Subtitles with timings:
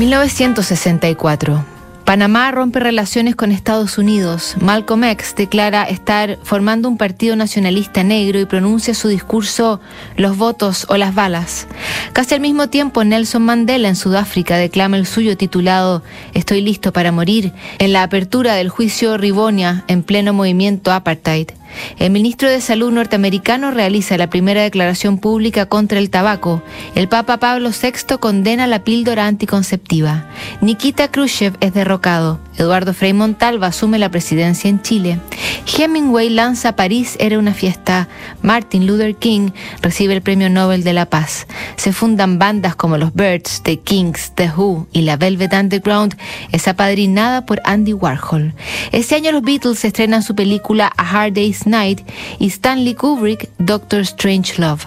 [0.00, 1.62] 1964.
[2.06, 4.56] Panamá rompe relaciones con Estados Unidos.
[4.58, 9.78] Malcolm X declara estar formando un partido nacionalista negro y pronuncia su discurso
[10.16, 11.68] Los votos o las balas.
[12.14, 17.12] Casi al mismo tiempo, Nelson Mandela en Sudáfrica declama el suyo titulado Estoy listo para
[17.12, 21.50] morir en la apertura del juicio Rivonia en pleno movimiento apartheid.
[21.98, 26.62] El ministro de Salud norteamericano realiza la primera declaración pública contra el tabaco.
[26.94, 30.26] El Papa Pablo VI condena la píldora anticonceptiva.
[30.60, 32.40] Nikita Khrushchev es derrocado.
[32.56, 35.18] Eduardo Frei Montalva asume la presidencia en Chile.
[35.66, 38.08] Hemingway lanza París era una fiesta.
[38.42, 39.50] Martin Luther King
[39.80, 41.46] recibe el Premio Nobel de la Paz.
[41.76, 46.16] Se fundan bandas como los Birds, The Kings, The Who y la Velvet Underground,
[46.52, 48.54] es apadrinada por Andy Warhol.
[48.92, 52.00] Este año los Beatles estrenan su película A Hard Day's Night
[52.38, 54.86] y Stanley Kubrick Doctor Strange Love.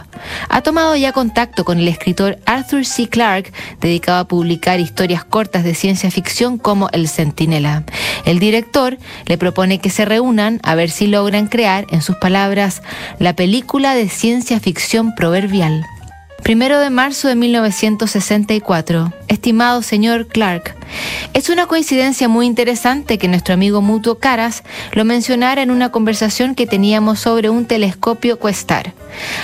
[0.49, 3.07] Ha tomado ya contacto con el escritor Arthur C.
[3.07, 7.83] Clarke, dedicado a publicar historias cortas de ciencia ficción como El Centinela.
[8.25, 12.81] El director le propone que se reúnan a ver si logran crear, en sus palabras,
[13.19, 15.85] la película de ciencia ficción proverbial.
[16.43, 19.13] Primero de marzo de 1964.
[19.29, 20.75] Estimado señor Clark,
[21.33, 26.55] es una coincidencia muy interesante que nuestro amigo mutuo Caras lo mencionara en una conversación
[26.55, 28.93] que teníamos sobre un telescopio Questar.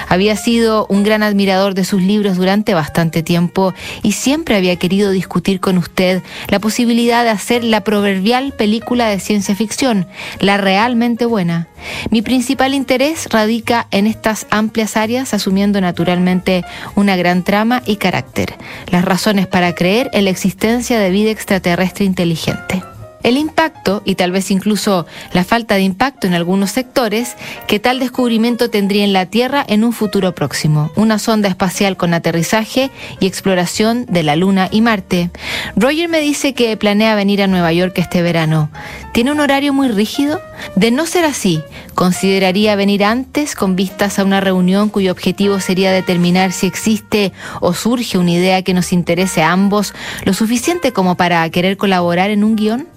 [0.08, 5.12] Había sido un gran admirador de sus libros durante bastante tiempo y siempre había querido
[5.12, 10.08] discutir con usted la posibilidad de hacer la proverbial película de ciencia ficción,
[10.40, 11.68] la realmente buena.
[12.10, 18.56] Mi principal interés radica en estas amplias áreas, asumiendo naturalmente una gran trama y carácter,
[18.92, 22.89] las razones para creer en la existencia de extraterrestre inteligente.
[23.22, 27.36] El impacto, y tal vez incluso la falta de impacto en algunos sectores,
[27.68, 30.90] que tal descubrimiento tendría en la Tierra en un futuro próximo.
[30.96, 35.32] Una sonda espacial con aterrizaje y exploración de la Luna y Marte.
[35.76, 38.70] Roger me dice que planea venir a Nueva York este verano.
[39.14, 40.42] ¿Tiene un horario muy rígido?
[40.76, 41.62] De no ser así,
[41.96, 47.74] consideraría venir antes con vistas a una reunión cuyo objetivo sería determinar si existe o
[47.74, 49.94] surge una idea que nos interese a ambos
[50.24, 52.88] lo suficiente como para querer colaborar en un guion.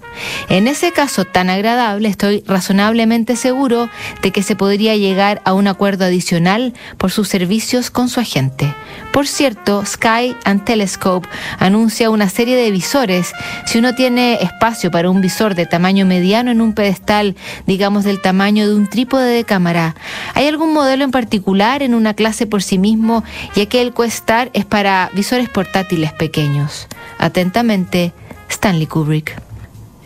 [0.49, 3.89] En ese caso tan agradable, estoy razonablemente seguro
[4.21, 8.73] de que se podría llegar a un acuerdo adicional por sus servicios con su agente.
[9.11, 11.29] Por cierto, Sky and Telescope
[11.59, 13.31] anuncia una serie de visores.
[13.65, 17.35] Si uno tiene espacio para un visor de tamaño mediano en un pedestal,
[17.67, 19.95] digamos del tamaño de un trípode de cámara,
[20.33, 23.23] ¿hay algún modelo en particular en una clase por sí mismo,
[23.55, 26.87] ya que el Questar es para visores portátiles pequeños?
[27.19, 28.13] Atentamente,
[28.49, 29.52] Stanley Kubrick.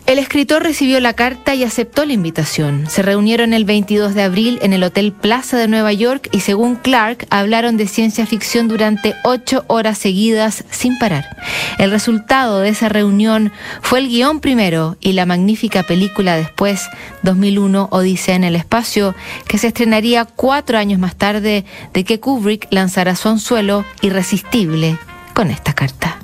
[0.08, 2.86] El escritor recibió la carta y aceptó la invitación.
[2.88, 6.76] Se reunieron el 22 de abril en el Hotel Plaza de Nueva York y según
[6.76, 11.36] Clark hablaron de ciencia ficción durante ocho horas seguidas sin parar.
[11.76, 13.52] El resultado de esa reunión
[13.82, 16.88] fue el guion primero y la magnífica película después,
[17.22, 19.14] 2001, Odisea en el Espacio,
[19.46, 24.96] que se estrenaría cuatro años más tarde de que Kubrick lanzara su anzuelo irresistible
[25.34, 26.16] con esta carta.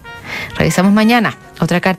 [0.57, 1.93] Revisamos mañana otra carta.